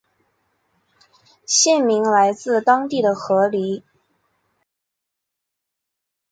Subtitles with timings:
[1.45, 3.83] 县名来自当地的河狸。